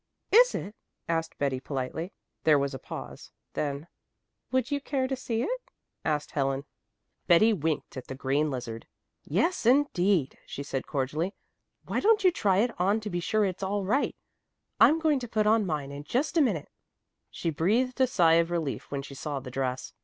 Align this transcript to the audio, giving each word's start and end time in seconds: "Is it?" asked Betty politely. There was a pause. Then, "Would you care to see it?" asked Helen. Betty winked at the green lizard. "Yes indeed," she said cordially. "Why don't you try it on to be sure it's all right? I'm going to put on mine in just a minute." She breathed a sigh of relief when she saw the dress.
"Is 0.31 0.55
it?" 0.55 0.73
asked 1.07 1.37
Betty 1.37 1.59
politely. 1.59 2.11
There 2.43 2.57
was 2.57 2.73
a 2.73 2.79
pause. 2.79 3.29
Then, 3.53 3.85
"Would 4.51 4.71
you 4.71 4.81
care 4.81 5.07
to 5.07 5.15
see 5.15 5.43
it?" 5.43 5.61
asked 6.03 6.31
Helen. 6.31 6.65
Betty 7.27 7.53
winked 7.53 7.95
at 7.95 8.07
the 8.07 8.15
green 8.15 8.49
lizard. 8.49 8.87
"Yes 9.25 9.63
indeed," 9.67 10.39
she 10.47 10.63
said 10.63 10.87
cordially. 10.87 11.35
"Why 11.85 11.99
don't 11.99 12.23
you 12.23 12.31
try 12.31 12.57
it 12.61 12.71
on 12.81 12.99
to 13.01 13.11
be 13.11 13.19
sure 13.19 13.45
it's 13.45 13.61
all 13.61 13.85
right? 13.85 14.15
I'm 14.79 14.97
going 14.97 15.19
to 15.19 15.27
put 15.27 15.45
on 15.45 15.67
mine 15.67 15.91
in 15.91 16.03
just 16.03 16.35
a 16.35 16.41
minute." 16.41 16.71
She 17.29 17.51
breathed 17.51 18.01
a 18.01 18.07
sigh 18.07 18.37
of 18.41 18.49
relief 18.49 18.89
when 18.89 19.03
she 19.03 19.13
saw 19.13 19.39
the 19.39 19.51
dress. 19.51 19.93